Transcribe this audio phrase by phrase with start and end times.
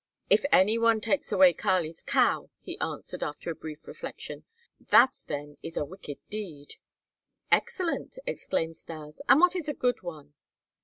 [0.31, 4.45] "If any one takes away Kali's cow," he answered after a brief reflection,
[4.89, 6.77] "that then is a wicked deed."
[7.51, 10.33] "Excellent!" exclaimed Stas, "and what is a good one?"